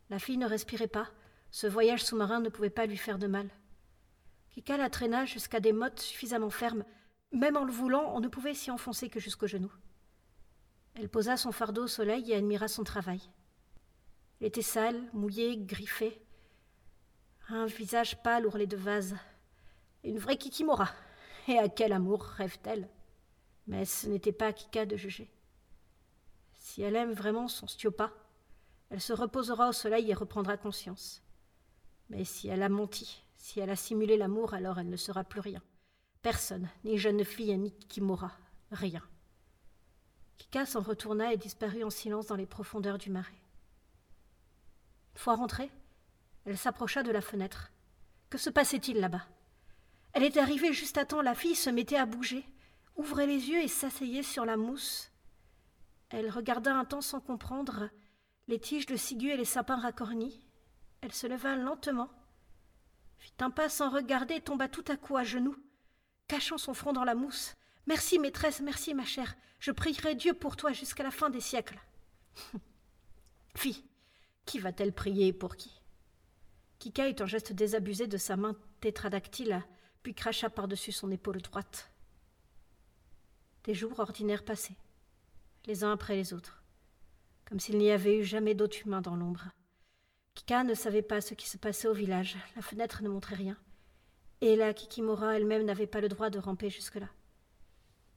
[0.10, 1.10] La fille ne respirait pas,
[1.52, 3.50] ce voyage sous-marin ne pouvait pas lui faire de mal.
[4.52, 6.84] Kika la traîna jusqu'à des mottes suffisamment fermes,
[7.32, 9.74] même en le voulant, on ne pouvait s'y enfoncer que jusqu'aux genoux.
[10.96, 13.22] Elle posa son fardeau au soleil et admira son travail.
[14.40, 16.22] Elle était sale, mouillée, griffée.
[17.50, 19.16] Un visage pâle ourlé de vase.
[20.04, 20.90] Une vraie Kikimora.
[21.48, 22.88] Et à quel amour rêve-t-elle?
[23.68, 25.30] Mais ce n'était pas à Kika de juger.
[26.74, 28.12] Si elle aime vraiment son stiopa,
[28.90, 31.22] elle se reposera au soleil et reprendra conscience.
[32.10, 35.40] Mais si elle a menti, si elle a simulé l'amour, alors elle ne sera plus
[35.40, 35.62] rien.
[36.24, 38.32] Personne, ni jeune fille, ni Kikimora,
[38.72, 39.04] rien.
[40.40, 43.44] Kika s'en retourna et disparut en silence dans les profondeurs du marais.
[45.14, 45.70] Une fois rentrée,
[46.46, 47.72] elle s'approcha de la fenêtre.
[48.32, 49.28] Que se passait-il là-bas?
[50.14, 52.44] Elle était arrivée juste à temps, la fille se mettait à bouger,
[52.96, 55.13] ouvrait les yeux et s'asseyait sur la mousse.
[56.14, 57.90] Elle regarda un temps sans comprendre
[58.48, 60.44] les tiges de ciguë et les sapins racornis.
[61.02, 62.12] Elle se leva lentement,
[63.18, 65.56] fit un pas sans regarder et tomba tout à coup à genoux,
[66.28, 67.56] cachant son front dans la mousse.
[67.88, 69.36] Merci, maîtresse, merci, ma chère.
[69.58, 71.80] Je prierai Dieu pour toi jusqu'à la fin des siècles.
[73.56, 73.84] Fille,
[74.46, 75.82] qui va-t-elle prier pour qui?
[76.78, 79.64] Kika eut un geste désabusé de sa main tétradactyle,
[80.04, 81.92] puis cracha par-dessus son épaule droite.
[83.64, 84.78] Des jours ordinaires passaient,
[85.66, 86.64] les uns après les autres,
[87.46, 89.46] comme s'il n'y avait eu jamais d'autre humain dans l'ombre.
[90.36, 93.58] Kika ne savait pas ce qui se passait au village, la fenêtre ne montrait rien,
[94.42, 97.10] et la Kikimora elle-même n'avait pas le droit de ramper jusque-là.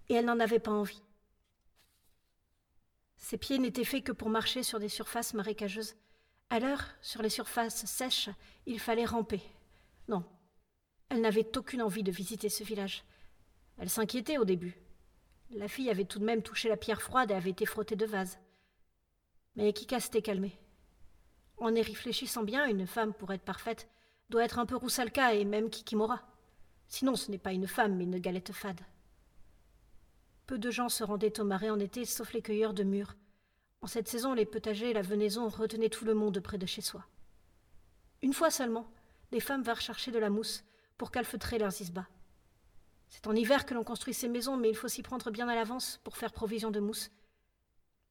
[0.09, 1.03] Et elle n'en avait pas envie.
[3.17, 5.97] Ses pieds n'étaient faits que pour marcher sur des surfaces marécageuses,
[6.49, 8.31] alors, sur les surfaces sèches,
[8.67, 9.43] il fallait ramper.
[10.09, 10.25] Non,
[11.09, 13.05] elle n'avait aucune envie de visiter ce village.
[13.79, 14.77] Elle s'inquiétait au début.
[15.51, 18.07] La fille avait tout de même touché la pierre froide et avait été frottée de
[18.07, 18.39] vase.
[19.55, 20.59] Mais Kika s'était calmée.
[21.59, 23.89] En y réfléchissant bien, une femme, pour être parfaite,
[24.29, 26.23] doit être un peu roussalka et même Kikimora.
[26.89, 28.81] Sinon, ce n'est pas une femme, mais une galette fade.
[30.47, 33.17] Peu de gens se rendaient au marais en été, sauf les cueilleurs de mûres.
[33.81, 36.83] En cette saison, les potagers et la venaison retenaient tout le monde près de chez
[36.83, 37.05] soi.
[38.23, 38.91] Une fois seulement,
[39.33, 40.65] des femmes vinrent chercher de la mousse
[40.99, 42.07] pour calfeutrer leurs isbas.
[43.09, 45.55] C'est en hiver que l'on construit ces maisons, mais il faut s'y prendre bien à
[45.55, 47.11] l'avance pour faire provision de mousse.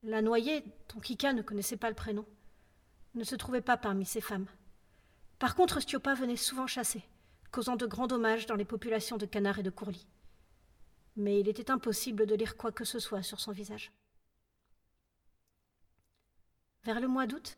[0.03, 2.25] La noyée, dont Kika ne connaissait pas le prénom,
[3.15, 4.47] ne se trouvait pas parmi ces femmes.
[5.39, 7.03] Par contre, Stiopa venait souvent chasser,
[7.51, 10.08] causant de grands dommages dans les populations de canards et de courlis.
[11.15, 13.91] Mais il était impossible de lire quoi que ce soit sur son visage.
[16.84, 17.58] Vers le mois d'août,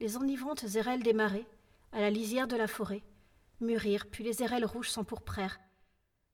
[0.00, 1.46] les enivrantes érelles des marais,
[1.92, 3.02] à la lisière de la forêt,
[3.60, 5.58] mûrirent, puis les érelles rouges s'empourprèrent,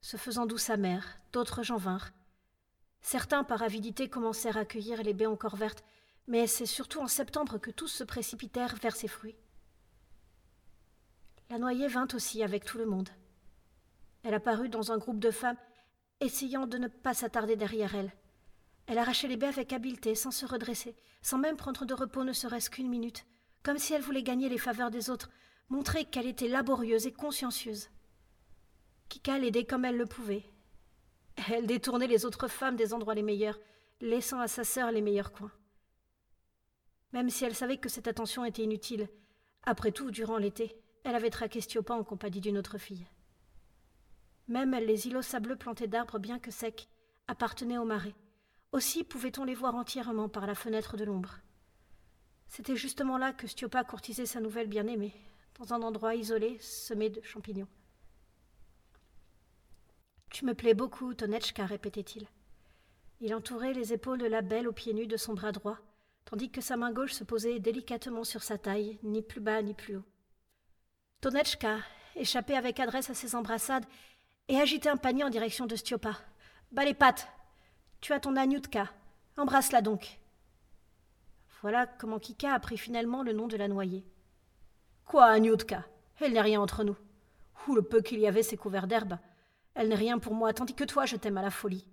[0.04, 2.10] se faisant douce amère, d'autres j'en vinrent.
[3.00, 5.82] Certains, par avidité, commencèrent à cueillir les baies encore vertes,
[6.26, 9.34] mais c'est surtout en septembre que tous se précipitèrent vers ces fruits.
[11.48, 13.08] La noyée vint aussi avec tout le monde.
[14.24, 15.56] Elle apparut dans un groupe de femmes,
[16.20, 18.12] essayant de ne pas s'attarder derrière elle.
[18.86, 22.34] Elle arrachait les baies avec habileté, sans se redresser, sans même prendre de repos ne
[22.34, 23.24] serait-ce qu'une minute,
[23.62, 25.30] comme si elle voulait gagner les faveurs des autres,
[25.70, 27.88] montrer qu'elle était laborieuse et consciencieuse.
[29.14, 30.42] Kika l'aidait comme elle le pouvait.
[31.48, 33.60] Elle détournait les autres femmes des endroits les meilleurs,
[34.00, 35.52] laissant à sa sœur les meilleurs coins.
[37.12, 39.08] Même si elle savait que cette attention était inutile,
[39.62, 43.06] après tout, durant l'été, elle avait traqué Stiopa en compagnie d'une autre fille.
[44.48, 46.88] Même les îlots sableux plantés d'arbres bien que secs
[47.28, 48.16] appartenaient au marais.
[48.72, 51.38] Aussi pouvait-on les voir entièrement par la fenêtre de l'ombre.
[52.48, 55.14] C'était justement là que Stiopa courtisait sa nouvelle bien-aimée,
[55.60, 57.68] dans un endroit isolé, semé de champignons.
[60.34, 62.26] Tu me plais beaucoup, Tonetchka, répétait-il.
[63.20, 65.78] Il entourait les épaules de la belle aux pieds nus de son bras droit,
[66.24, 69.74] tandis que sa main gauche se posait délicatement sur sa taille, ni plus bas ni
[69.74, 70.04] plus haut.
[71.20, 71.76] Tonetchka
[72.16, 73.84] échappait avec adresse à ses embrassades
[74.48, 76.18] et agitait un panier en direction de Stiopa.
[76.72, 77.28] Bas les pattes
[78.00, 78.90] Tu as ton Anyutka.
[79.36, 80.18] Embrasse-la donc.
[81.62, 84.04] Voilà comment Kika a pris finalement le nom de la noyée.
[85.04, 85.84] Quoi, Anyutka
[86.18, 86.96] Elle n'est rien entre nous.
[87.68, 89.16] Ou le peu qu'il y avait, c'est couvert d'herbe?
[89.74, 91.86] Elle n'est rien pour moi, tandis que toi, je t'aime à la folie,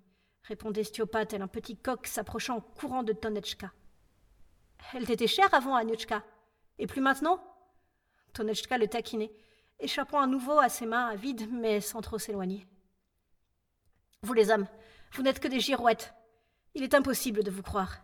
[0.44, 3.72] répondait Stiopa tel un petit coq s'approchant en courant de Tonetchka.
[4.94, 6.22] Elle t'était chère avant, Anyutka.
[6.78, 7.42] Et plus maintenant?
[8.32, 9.32] Tonetchka le taquinait,
[9.78, 12.66] échappant à nouveau à ses mains avides, mais sans trop s'éloigner.
[14.22, 14.66] Vous les hommes,
[15.12, 16.14] vous n'êtes que des girouettes.
[16.74, 17.98] Il est impossible de vous croire.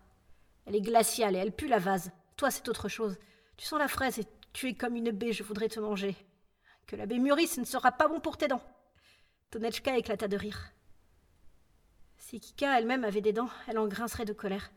[0.67, 2.11] Elle est glaciale et elle pue la vase.
[2.37, 3.17] Toi, c'est autre chose.
[3.57, 6.17] Tu sens la fraise et tu es comme une baie, je voudrais te manger.
[6.87, 8.63] Que la baie mûrisse ne sera pas bon pour tes dents.
[9.51, 10.75] Tonetchka éclata de rire.
[12.19, 14.71] Si Kika elle-même avait des dents, elle en grincerait de colère,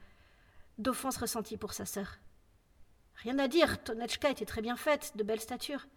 [0.77, 2.19] d'offense ressentie pour sa sœur.
[3.15, 5.87] Rien à dire, Tonetchka était très bien faite, de belle stature.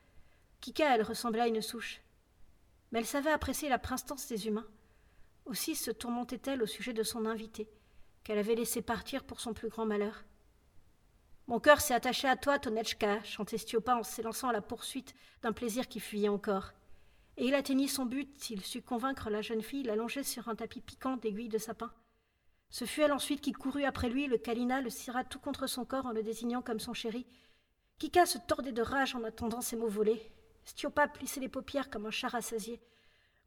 [0.61, 2.01] Kika, elle ressemblait à une souche.
[2.91, 4.67] Mais elle savait apprécier la prestance des humains.
[5.45, 7.71] Aussi se tourmentait-elle au sujet de son invité,
[8.25, 10.25] qu'elle avait laissé partir pour son plus grand malheur.
[11.47, 15.53] Mon cœur s'est attaché à toi, Tonetchka, chantait Stiopa en s'élançant à la poursuite d'un
[15.53, 16.73] plaisir qui fuyait encore
[17.37, 20.81] et il atteignit son but, il sut convaincre la jeune fille, l'allonger sur un tapis
[20.81, 21.93] piquant d'aiguilles de sapin.
[22.71, 25.85] Ce fut elle ensuite qui courut après lui, le câlina, le serra tout contre son
[25.85, 27.27] corps en le désignant comme son chéri.
[27.99, 30.23] Kika se tordait de rage en attendant ses mots volés.
[30.65, 32.81] Stiopa plissait les paupières comme un chat rassasié,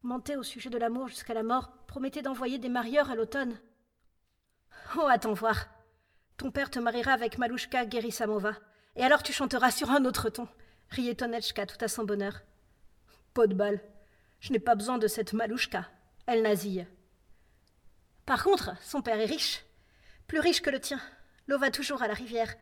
[0.04, 3.60] mentait au sujet de l'amour jusqu'à la mort, promettait d'envoyer des marieurs à l'automne.
[4.98, 5.68] Oh, attends voir.
[6.38, 8.54] Ton père te mariera avec Malouchka Guérissamova,
[8.96, 10.48] et alors tu chanteras sur un autre ton,
[10.90, 12.42] riait Tonetchka tout à son bonheur
[13.46, 13.80] de balle.
[14.40, 15.88] Je n'ai pas besoin de cette malouchka.
[16.26, 16.88] Elle nasille.
[18.26, 19.64] Par contre, son père est riche.
[20.26, 21.00] Plus riche que le tien.
[21.48, 22.56] L'eau va toujours à la rivière.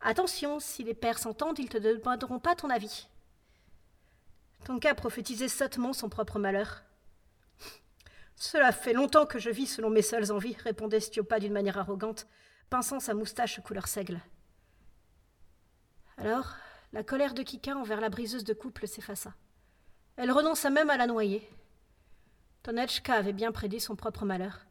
[0.00, 3.06] Attention, si les pères s'entendent, ils te demanderont pas ton avis.
[4.64, 6.82] Tonka prophétisait sottement son propre malheur.
[8.36, 12.26] Cela fait longtemps que je vis selon mes seules envies, répondait Stiopa d'une manière arrogante,
[12.70, 14.20] pinçant sa moustache couleur seigle.
[16.16, 16.56] Alors,
[16.92, 19.34] la colère de Kika envers la briseuse de couple s'effaça.
[20.16, 21.48] Elle renonça même à la noyer.
[22.62, 24.66] Tonetchka avait bien prédit son propre malheur.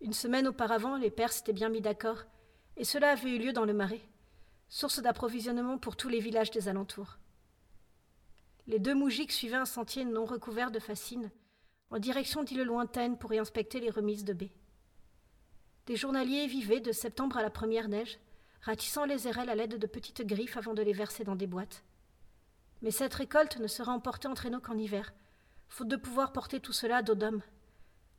[0.00, 2.24] Une semaine auparavant, les pères s'étaient bien mis d'accord,
[2.76, 4.02] et cela avait eu lieu dans le marais,
[4.68, 7.18] source d'approvisionnement pour tous les villages des alentours.
[8.66, 11.30] Les deux moujiks suivaient un sentier non recouvert de fascines,
[11.90, 14.52] en direction d'îles lointaines pour y inspecter les remises de baies.
[15.86, 18.18] Des journaliers vivaient de septembre à la première neige,
[18.60, 21.82] ratissant les érelles à l'aide de petites griffes avant de les verser dans des boîtes.
[22.82, 25.12] Mais cette récolte ne sera emportée en traîneau qu'en hiver,
[25.68, 27.42] faute de pouvoir porter tout cela dos d'homme.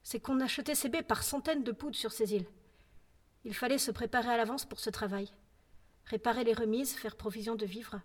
[0.03, 2.47] c'est qu'on achetait ces baies par centaines de poudres sur ces îles.
[3.43, 5.31] Il fallait se préparer à l'avance pour ce travail.
[6.05, 8.01] Réparer les remises, faire provision de vivres.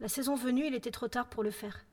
[0.00, 1.84] La saison venue, il était trop tard pour le faire.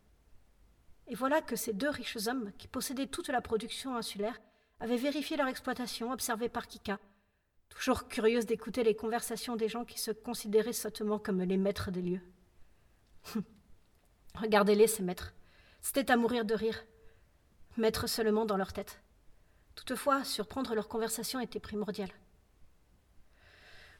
[1.08, 4.40] Et voilà que ces deux riches hommes, qui possédaient toute la production insulaire,
[4.80, 7.00] avaient vérifié leur exploitation, observée par Kika,
[7.70, 12.02] toujours curieuse d'écouter les conversations des gens qui se considéraient sottement comme les maîtres des
[12.02, 12.33] lieux.
[14.36, 15.34] Regardez-les, ces maîtres.
[15.82, 16.84] C'était à mourir de rire.
[17.78, 19.00] Maîtres seulement dans leur tête.
[19.76, 22.10] Toutefois, surprendre leur conversation était primordial.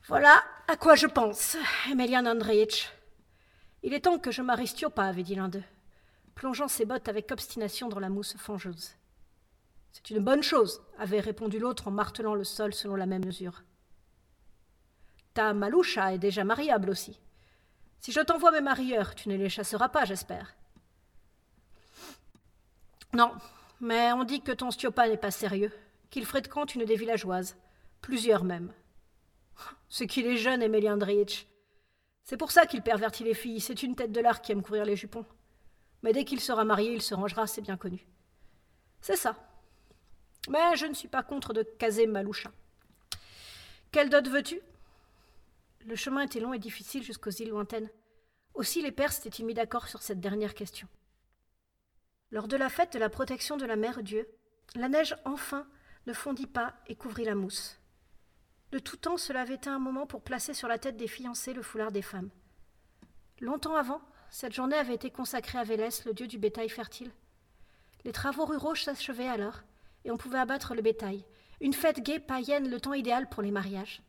[0.08, 1.58] Voilà à quoi je pense,
[1.90, 2.92] Emelian Andreitch.
[3.84, 5.64] Il est temps que je marie Stiopa, avait dit l'un d'eux,
[6.36, 8.92] plongeant ses bottes avec obstination dans la mousse fangeuse.
[9.92, 13.64] C'est une bonne chose, avait répondu l'autre en martelant le sol selon la même mesure.
[15.34, 17.20] Ta Maloucha est déjà mariable aussi.
[18.04, 20.58] Si je t'envoie mes marieurs, tu ne les chasseras pas, j'espère.
[23.14, 23.32] Non,
[23.80, 25.72] mais on dit que ton Stiopa n'est pas sérieux,
[26.10, 27.56] qu'il fréquente une des villageoises,
[28.02, 28.74] plusieurs même.
[29.88, 31.48] C'est qu'il est jeune, Emelian Andreitch.
[32.26, 34.84] C'est pour ça qu'il pervertit les filles, c'est une tête de l'art qui aime courir
[34.84, 35.26] les jupons.
[36.02, 38.06] Mais dès qu'il sera marié, il se rangera, c'est bien connu.
[39.00, 39.38] C'est ça.
[40.50, 42.52] Mais je ne suis pas contre de caser Maloucha.
[43.94, 44.60] Quelle dot veux-tu?
[45.86, 47.90] Le chemin était long et difficile jusqu'aux îles lointaines.
[48.54, 50.88] Aussi les Perses étaient-ils mis d'accord sur cette dernière question.
[52.32, 54.28] Lors de la fête de la protection de la mère Dieu,
[54.76, 55.68] la neige enfin
[56.08, 57.80] ne fondit pas et couvrit la mousse.
[58.72, 61.54] De tout temps, cela avait été un moment pour placer sur la tête des fiancés
[61.54, 62.32] le foulard des femmes.
[63.40, 67.12] Longtemps avant, cette journée avait été consacrée à Vélès, le dieu du bétail fertile.
[68.06, 69.62] Les travaux ruraux s'achevaient alors,
[70.06, 71.26] et on pouvait abattre le bétail.
[71.62, 74.02] Une fête gaie, païenne, le temps idéal pour les mariages.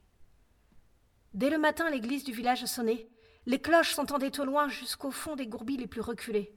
[1.34, 3.08] Dès le matin, l'église du village sonnait.
[3.46, 6.54] Les cloches s'entendaient au loin jusqu'au fond des gourbilles les plus reculées.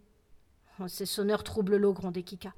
[0.80, 2.54] Oh, ces sonneurs troublent l'eau, grondait Kika.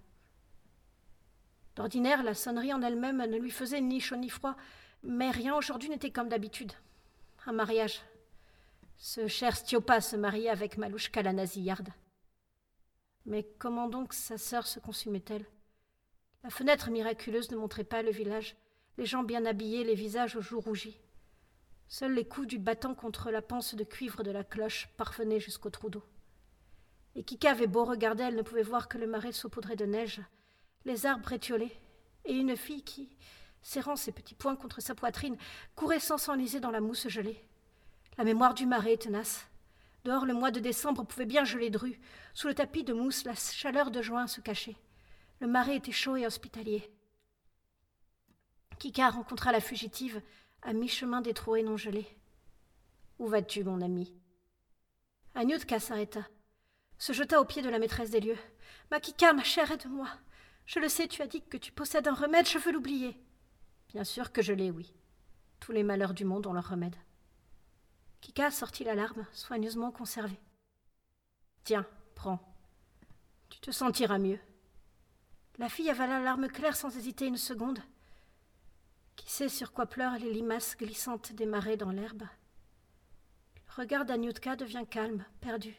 [1.75, 4.57] D'ordinaire, la sonnerie en elle-même ne lui faisait ni chaud ni froid,
[5.01, 6.73] mais rien aujourd'hui n'était comme d'habitude.
[7.45, 8.01] Un mariage.
[8.97, 11.89] Ce cher Stiopa se mariait avec Malouchka la nasillarde.
[13.25, 15.45] Mais comment donc sa sœur se consumait-elle?
[16.43, 18.57] La fenêtre miraculeuse ne montrait pas le village,
[18.97, 20.99] les gens bien habillés, les visages aux joues rougies.
[21.91, 25.71] Seuls les coups du battant contre la panse de cuivre de la cloche parvenaient jusqu'au
[25.71, 26.03] trou d'eau.
[27.15, 30.21] Et Kika avait beau regarder, elle ne pouvait voir que le marais saupoudré de neige,
[30.85, 31.75] les arbres étiolés,
[32.25, 33.09] et une fille qui,
[33.63, 35.35] serrant ses petits poings contre sa poitrine,
[35.75, 37.43] courait sans s'enliser dans la mousse gelée.
[38.19, 39.47] La mémoire du marais est tenace.
[40.03, 41.99] Dehors, le mois de décembre pouvait bien geler dru.
[42.35, 44.77] Sous le tapis de mousse, la chaleur de juin se cachait.
[45.39, 46.87] Le marais était chaud et hospitalier.
[48.77, 50.21] Kika rencontra la fugitive
[50.61, 52.07] à mi-chemin des trouées non gelées.
[53.17, 54.13] Où vas-tu, mon ami?
[55.35, 56.27] Agnotka s'arrêta,
[56.97, 58.37] se jeta aux pieds de la maîtresse des lieux.
[58.91, 60.07] Ma Kika, ma chère, aide-moi.
[60.65, 63.17] Je le sais, tu as dit que tu possèdes un remède, je veux l'oublier.
[63.89, 64.93] Bien sûr que je l'ai, oui.
[65.59, 66.95] Tous les malheurs du monde ont leur remède.
[68.21, 70.39] Kika sortit la larme, soigneusement conservée.
[71.63, 72.39] Tiens, prends.
[73.49, 74.39] Tu te sentiras mieux.
[75.57, 77.79] La fille avala la larme claire sans hésiter une seconde.
[79.19, 84.55] Qui sait sur quoi pleurent les limaces glissantes des marais dans l'herbe Le regard d'Anyutka
[84.55, 85.75] devient calme, perdu.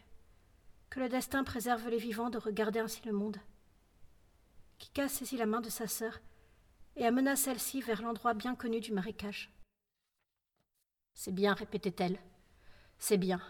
[0.90, 3.38] Que le destin préserve les vivants de regarder ainsi le monde.
[4.78, 6.20] Kika saisit la main de sa sœur
[6.96, 9.50] et amena celle-ci vers l'endroit bien connu du marécage.
[11.14, 12.18] C'est bien, répétait-elle.
[12.98, 13.40] C'est bien.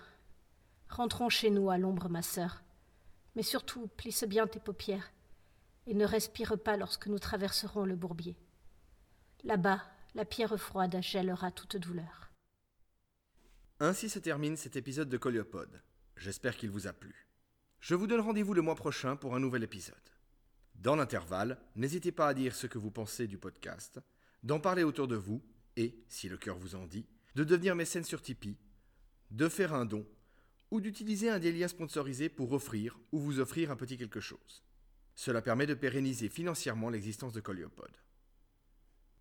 [0.88, 2.62] Rentrons chez nous à l'ombre, ma sœur.
[3.34, 5.10] Mais surtout, plisse bien tes paupières
[5.88, 8.36] et ne respire pas lorsque nous traverserons le bourbier.
[9.44, 9.82] Là-bas,
[10.14, 12.30] la pierre froide gèlera toute douleur.
[13.78, 15.80] Ainsi se termine cet épisode de Coliopode.
[16.16, 17.26] J'espère qu'il vous a plu.
[17.80, 19.96] Je vous donne rendez-vous le mois prochain pour un nouvel épisode.
[20.74, 23.98] Dans l'intervalle, n'hésitez pas à dire ce que vous pensez du podcast,
[24.42, 25.42] d'en parler autour de vous
[25.76, 28.58] et, si le cœur vous en dit, de devenir mécène sur Tipeee,
[29.30, 30.06] de faire un don
[30.70, 34.62] ou d'utiliser un des liens sponsorisés pour offrir ou vous offrir un petit quelque chose.
[35.14, 37.90] Cela permet de pérenniser financièrement l'existence de Coliopod.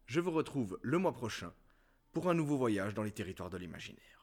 [0.09, 1.53] Je vous retrouve le mois prochain
[2.13, 4.18] pour un nouveau voyage dans les territoires de l'imaginaire.